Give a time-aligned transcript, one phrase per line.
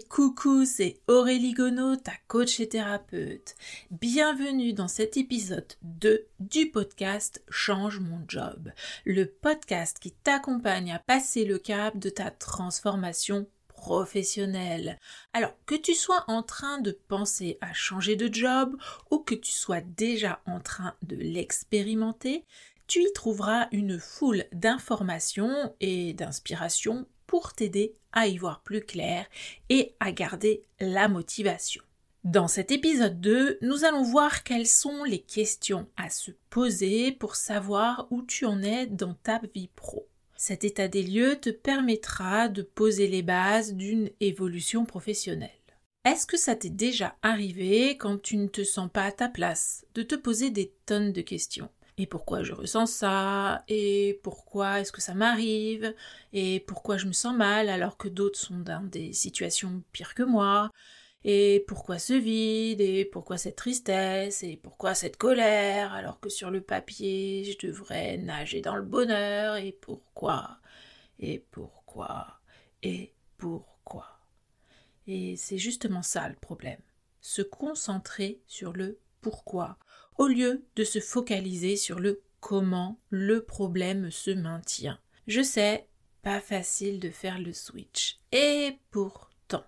[0.00, 3.54] Coucou, c'est Aurélie Gonod, ta coach et thérapeute.
[3.90, 8.72] Bienvenue dans cet épisode 2 du podcast Change mon job,
[9.04, 14.98] le podcast qui t'accompagne à passer le cap de ta transformation professionnelle.
[15.32, 18.76] Alors, que tu sois en train de penser à changer de job
[19.10, 22.44] ou que tu sois déjà en train de l'expérimenter,
[22.86, 29.26] tu y trouveras une foule d'informations et d'inspirations pour t'aider à y voir plus clair
[29.68, 31.82] et à garder la motivation.
[32.24, 37.36] Dans cet épisode 2, nous allons voir quelles sont les questions à se poser pour
[37.36, 40.08] savoir où tu en es dans ta vie pro.
[40.34, 45.50] Cet état des lieux te permettra de poser les bases d'une évolution professionnelle.
[46.04, 49.86] Est-ce que ça t'est déjà arrivé quand tu ne te sens pas à ta place
[49.94, 51.70] de te poser des tonnes de questions?
[51.98, 55.94] Et pourquoi je ressens ça, et pourquoi est-ce que ça m'arrive,
[56.32, 60.24] et pourquoi je me sens mal alors que d'autres sont dans des situations pires que
[60.24, 60.70] moi,
[61.24, 65.92] et pourquoi ce vide, et pourquoi cette tristesse, et pourquoi cette colère?
[65.94, 70.58] Alors que sur le papier je devrais nager dans le bonheur, et pourquoi,
[71.18, 72.40] et pourquoi,
[72.82, 74.20] et pourquoi?
[75.06, 76.80] Et c'est justement ça le problème,
[77.20, 79.78] se concentrer sur le pourquoi
[80.18, 84.98] au lieu de se focaliser sur le comment le problème se maintient.
[85.26, 85.88] Je sais,
[86.22, 88.20] pas facile de faire le switch.
[88.32, 89.64] Et pourtant,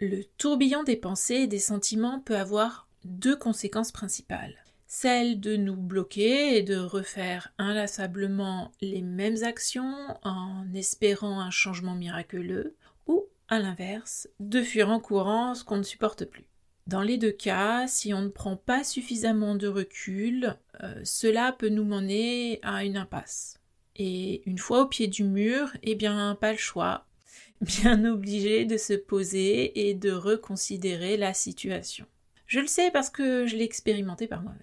[0.00, 4.56] le tourbillon des pensées et des sentiments peut avoir deux conséquences principales.
[4.86, 11.94] Celle de nous bloquer et de refaire inlassablement les mêmes actions en espérant un changement
[11.94, 16.46] miraculeux, ou, à l'inverse, de fuir en courant ce qu'on ne supporte plus.
[16.86, 21.68] Dans les deux cas, si on ne prend pas suffisamment de recul, euh, cela peut
[21.68, 23.58] nous mener à une impasse.
[23.96, 27.06] Et une fois au pied du mur, eh bien, pas le choix,
[27.60, 32.06] bien obligé de se poser et de reconsidérer la situation.
[32.46, 34.60] Je le sais parce que je l'ai expérimenté par moi-même.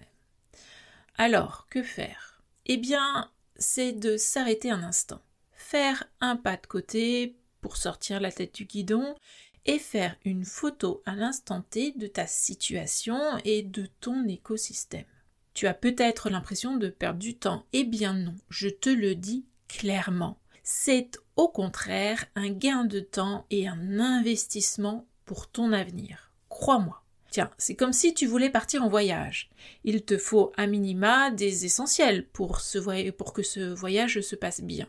[1.18, 2.42] Alors, que faire?
[2.64, 5.20] Eh bien, c'est de s'arrêter un instant,
[5.52, 9.14] faire un pas de côté pour sortir la tête du guidon
[9.66, 15.04] et faire une photo à l'instant T de ta situation et de ton écosystème.
[15.54, 17.64] Tu as peut-être l'impression de perdre du temps.
[17.72, 20.38] Eh bien non, je te le dis clairement.
[20.62, 26.32] C'est au contraire un gain de temps et un investissement pour ton avenir.
[26.48, 27.02] Crois-moi.
[27.30, 29.50] Tiens, c'est comme si tu voulais partir en voyage.
[29.82, 32.62] Il te faut un minima des essentiels pour
[33.32, 34.88] que ce voyage se passe bien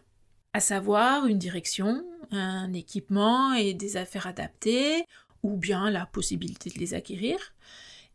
[0.56, 5.04] à savoir une direction, un équipement et des affaires adaptées,
[5.44, 7.54] ou bien la possibilité de les acquérir,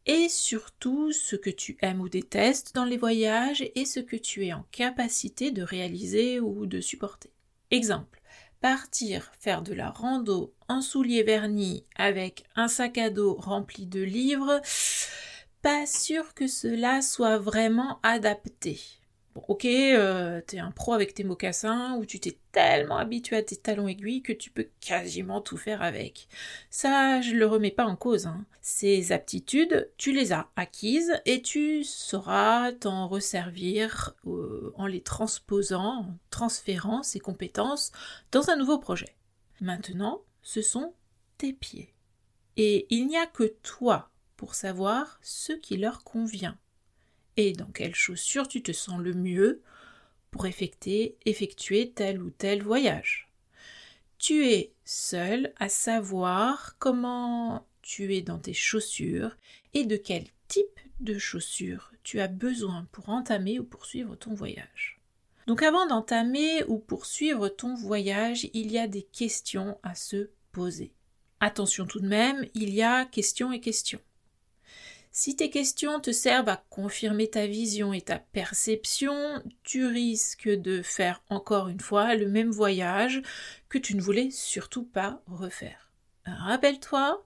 [0.06, 4.46] et surtout ce que tu aimes ou détestes dans les voyages et ce que tu
[4.46, 7.30] es en capacité de réaliser ou de supporter.
[7.70, 8.22] Exemple,
[8.62, 14.00] partir faire de la rando en souliers vernis avec un sac à dos rempli de
[14.00, 14.62] livres,
[15.60, 18.80] pas sûr que cela soit vraiment adapté.
[19.34, 23.42] Bon, ok, euh, t'es un pro avec tes mocassins ou tu t'es tellement habitué à
[23.44, 26.26] tes talons aiguilles que tu peux quasiment tout faire avec.
[26.68, 28.26] Ça, je le remets pas en cause.
[28.26, 28.44] Hein.
[28.60, 36.00] Ces aptitudes, tu les as acquises et tu sauras t'en resservir euh, en les transposant,
[36.00, 37.92] en transférant ces compétences
[38.32, 39.14] dans un nouveau projet.
[39.60, 40.92] Maintenant, ce sont
[41.38, 41.94] tes pieds.
[42.56, 46.58] Et il n'y a que toi pour savoir ce qui leur convient
[47.36, 49.62] et dans quelles chaussures tu te sens le mieux
[50.30, 53.28] pour effectuer, effectuer tel ou tel voyage?
[54.18, 59.36] Tu es seul à savoir comment tu es dans tes chaussures
[59.72, 65.00] et de quel type de chaussures tu as besoin pour entamer ou poursuivre ton voyage.
[65.46, 70.92] Donc avant d'entamer ou poursuivre ton voyage, il y a des questions à se poser.
[71.40, 74.00] Attention tout de même, il y a questions et questions.
[75.12, 80.82] Si tes questions te servent à confirmer ta vision et ta perception, tu risques de
[80.82, 83.20] faire encore une fois le même voyage
[83.68, 85.90] que tu ne voulais surtout pas refaire.
[86.26, 87.24] Rappelle-toi,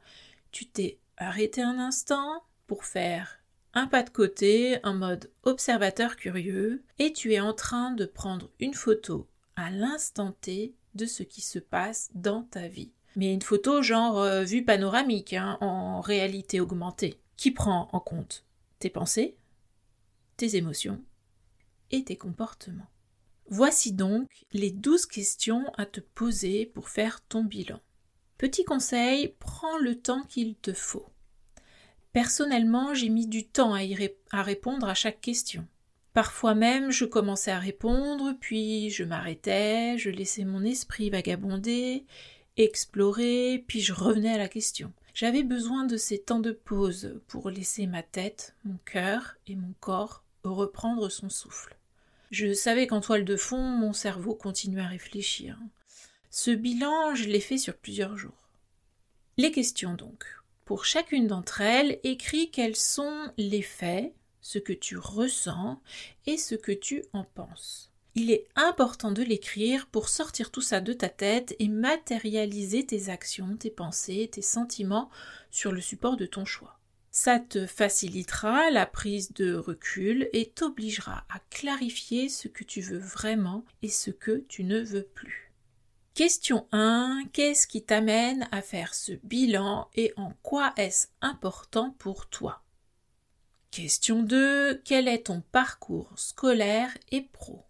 [0.50, 3.41] tu t'es arrêté un instant pour faire
[3.75, 8.50] un pas de côté en mode observateur curieux et tu es en train de prendre
[8.61, 12.93] une photo à l'instant T de ce qui se passe dans ta vie.
[13.17, 18.45] Mais une photo genre euh, vue panoramique, hein, en réalité augmentée qui prend en compte
[18.79, 19.37] tes pensées,
[20.37, 21.03] tes émotions
[21.91, 22.91] et tes comportements.
[23.47, 27.81] Voici donc les douze questions à te poser pour faire ton bilan.
[28.39, 31.07] Petit conseil, prends le temps qu'il te faut.
[32.13, 33.81] Personnellement, j'ai mis du temps à,
[34.31, 35.67] à répondre à chaque question.
[36.15, 42.07] Parfois même, je commençais à répondre, puis je m'arrêtais, je laissais mon esprit vagabonder,
[42.57, 44.93] explorer, puis je revenais à la question.
[45.14, 49.72] J'avais besoin de ces temps de pause pour laisser ma tête, mon cœur et mon
[49.78, 51.76] corps reprendre son souffle.
[52.32, 55.56] Je savais qu'en toile de fond, mon cerveau continuait à réfléchir.
[56.31, 58.49] Ce bilan, je l'ai fait sur plusieurs jours.
[59.37, 60.25] Les questions donc.
[60.64, 65.81] Pour chacune d'entre elles, écris quels sont les faits, ce que tu ressens
[66.26, 67.94] et ce que tu en penses.
[68.16, 73.08] Il est important de l'écrire pour sortir tout ça de ta tête et matérialiser tes
[73.08, 75.11] actions, tes pensées, tes sentiments
[75.50, 76.78] sur le support de ton choix.
[77.11, 82.99] Ça te facilitera la prise de recul et t'obligera à clarifier ce que tu veux
[82.99, 85.52] vraiment et ce que tu ne veux plus.
[86.14, 87.25] Question 1.
[87.32, 92.62] Qu'est-ce qui t'amène à faire ce bilan et en quoi est-ce important pour toi?
[93.72, 94.81] Question 2.
[94.84, 97.64] Quel est ton parcours scolaire et pro?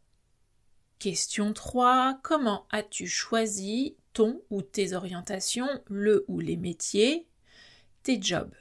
[1.04, 2.18] Question 3.
[2.22, 7.28] Comment as-tu choisi ton ou tes orientations, le ou les métiers,
[8.02, 8.54] tes jobs?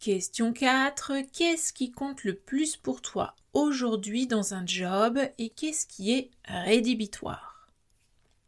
[0.00, 1.22] Question 4.
[1.32, 6.30] Qu'est-ce qui compte le plus pour toi aujourd'hui dans un job et qu'est-ce qui est
[6.44, 7.70] rédhibitoire?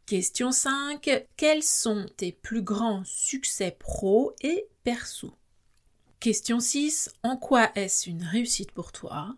[0.05, 1.27] Question 5.
[1.39, 5.35] Quels sont tes plus grands succès pro et perso?
[6.21, 7.11] Question 6.
[7.23, 9.35] En quoi est-ce une réussite pour toi?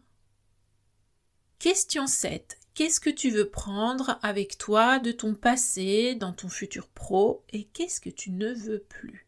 [1.60, 2.58] Question 7.
[2.76, 7.64] Qu'est-ce que tu veux prendre avec toi de ton passé dans ton futur pro et
[7.64, 9.26] qu'est-ce que tu ne veux plus?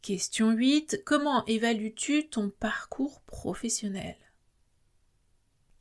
[0.00, 1.02] Question 8.
[1.04, 4.16] Comment évalues-tu ton parcours professionnel?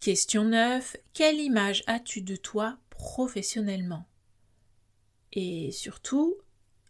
[0.01, 0.97] Question 9.
[1.13, 4.05] Quelle image as-tu de toi professionnellement?
[5.31, 6.35] Et surtout,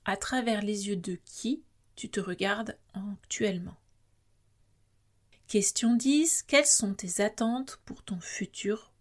[0.05, 1.61] à travers les yeux de qui
[1.95, 3.77] tu te regardes actuellement?
[5.47, 6.45] Question 10.
[6.47, 8.91] Quelles sont tes attentes pour ton futur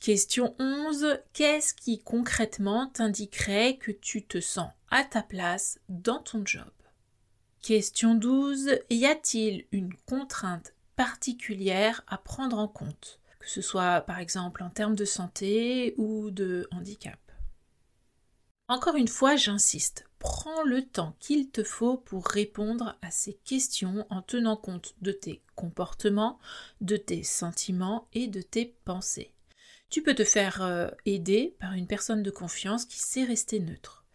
[0.00, 1.18] Question 11.
[1.32, 6.70] Qu'est-ce qui concrètement t'indiquerait que tu te sens à ta place dans ton job?
[7.62, 8.80] Question 12.
[8.90, 14.68] Y a-t-il une contrainte particulière à prendre en compte, que ce soit par exemple en
[14.68, 17.18] termes de santé ou de handicap?
[18.68, 24.06] Encore une fois, j'insiste, prends le temps qu'il te faut pour répondre à ces questions
[24.08, 26.38] en tenant compte de tes comportements,
[26.80, 29.34] de tes sentiments et de tes pensées.
[29.90, 34.06] Tu peux te faire euh, aider par une personne de confiance qui sait rester neutre.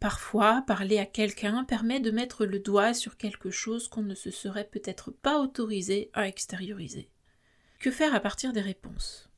[0.00, 4.30] Parfois, parler à quelqu'un permet de mettre le doigt sur quelque chose qu'on ne se
[4.30, 7.10] serait peut-être pas autorisé à extérioriser.
[7.80, 9.29] Que faire à partir des réponses?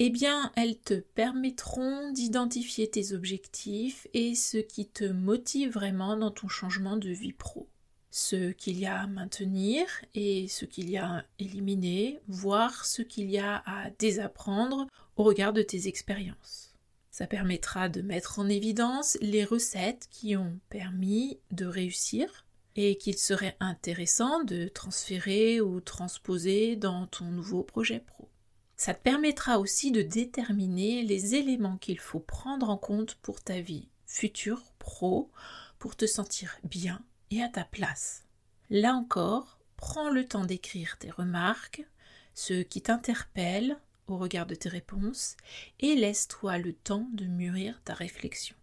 [0.00, 6.30] Eh bien, elles te permettront d'identifier tes objectifs et ce qui te motive vraiment dans
[6.30, 7.68] ton changement de vie pro.
[8.10, 13.02] Ce qu'il y a à maintenir et ce qu'il y a à éliminer, voir ce
[13.02, 14.86] qu'il y a à désapprendre
[15.16, 16.74] au regard de tes expériences.
[17.10, 22.46] Ça permettra de mettre en évidence les recettes qui ont permis de réussir
[22.76, 28.28] et qu'il serait intéressant de transférer ou transposer dans ton nouveau projet pro.
[28.78, 33.60] Ça te permettra aussi de déterminer les éléments qu'il faut prendre en compte pour ta
[33.60, 35.30] vie future pro
[35.80, 37.02] pour te sentir bien
[37.32, 38.24] et à ta place.
[38.70, 41.84] Là encore, prends le temps d'écrire tes remarques,
[42.34, 43.76] ce qui t'interpelle
[44.06, 45.36] au regard de tes réponses,
[45.80, 48.56] et laisse-toi le temps de mûrir ta réflexion.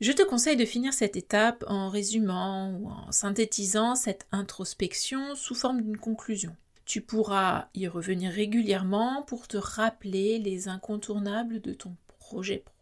[0.00, 5.54] Je te conseille de finir cette étape en résumant ou en synthétisant cette introspection sous
[5.54, 6.56] forme d'une conclusion.
[6.86, 12.74] Tu pourras y revenir régulièrement pour te rappeler les incontournables de ton projet pro.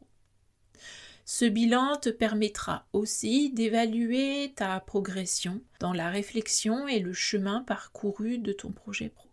[1.25, 8.37] Ce bilan te permettra aussi d'évaluer ta progression dans la réflexion et le chemin parcouru
[8.37, 9.31] de ton projet pro.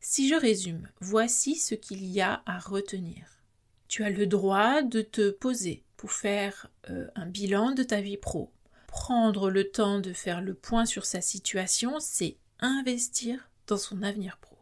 [0.00, 3.42] Si je résume, voici ce qu'il y a à retenir.
[3.86, 8.16] Tu as le droit de te poser pour faire euh, un bilan de ta vie
[8.16, 8.50] pro.
[8.86, 14.38] Prendre le temps de faire le point sur sa situation, c'est investir dans son avenir
[14.38, 14.56] pro.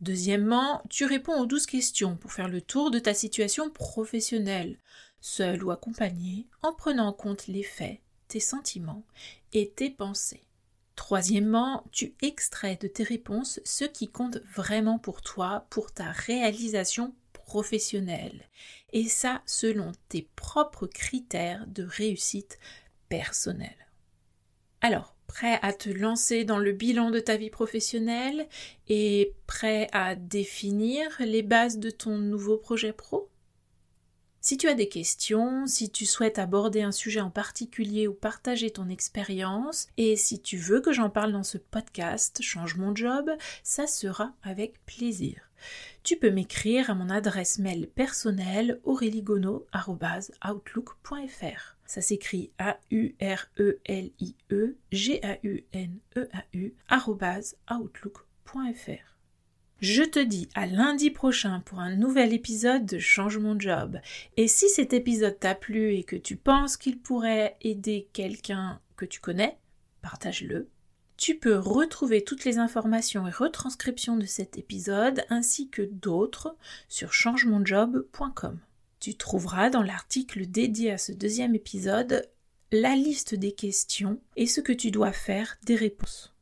[0.00, 4.78] Deuxièmement, tu réponds aux douze questions pour faire le tour de ta situation professionnelle,
[5.20, 9.04] seul ou accompagné, en prenant en compte les faits, tes sentiments
[9.52, 10.46] et tes pensées.
[10.96, 17.14] Troisièmement, tu extrais de tes réponses ce qui compte vraiment pour toi, pour ta réalisation
[17.32, 18.48] professionnelle,
[18.92, 22.58] et ça selon tes propres critères de réussite
[23.08, 23.88] personnelle.
[24.80, 28.48] Alors, prêt à te lancer dans le bilan de ta vie professionnelle
[28.88, 33.30] et prêt à définir les bases de ton nouveau projet pro?
[34.40, 38.72] Si tu as des questions, si tu souhaites aborder un sujet en particulier ou partager
[38.72, 43.30] ton expérience, et si tu veux que j'en parle dans ce podcast Change mon job,
[43.62, 45.48] ça sera avec plaisir.
[46.02, 51.79] tu peux m'écrire à mon adresse mail personnelle aureligono.outlook.fr.
[51.90, 53.16] Ça s'écrit A-U-R-E-L-I-E
[54.92, 56.74] G-A-U-N-E-A-U
[57.68, 59.16] outlook.fr.
[59.80, 63.98] Je te dis à lundi prochain pour un nouvel épisode de Change mon job.
[64.36, 69.04] Et si cet épisode t'a plu et que tu penses qu'il pourrait aider quelqu'un que
[69.04, 69.58] tu connais,
[70.00, 70.68] partage-le.
[71.16, 76.56] Tu peux retrouver toutes les informations et retranscriptions de cet épisode ainsi que d'autres
[76.88, 78.60] sur changemonjob.com.
[79.00, 82.28] Tu trouveras dans l'article dédié à ce deuxième épisode
[82.70, 86.34] la liste des questions et ce que tu dois faire des réponses.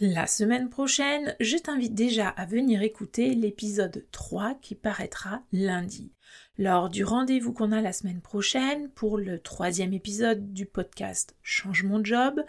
[0.00, 6.10] La semaine prochaine, je t'invite déjà à venir écouter l'épisode 3 qui paraîtra lundi.
[6.58, 11.84] Lors du rendez-vous qu'on a la semaine prochaine pour le troisième épisode du podcast Change
[11.84, 12.44] mon job,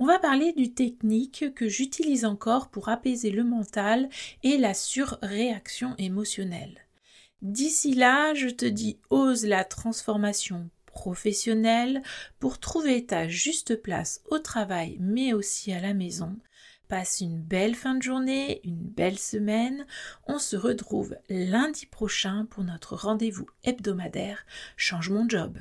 [0.00, 4.08] on va parler du technique que j'utilise encore pour apaiser le mental
[4.42, 6.80] et la surréaction émotionnelle.
[7.42, 12.02] D'ici là, je te dis ose la transformation professionnelle
[12.38, 16.36] pour trouver ta juste place au travail mais aussi à la maison
[16.90, 19.86] Passe une belle fin de journée, une belle semaine.
[20.26, 24.44] On se retrouve lundi prochain pour notre rendez-vous hebdomadaire
[24.76, 25.56] Change mon job.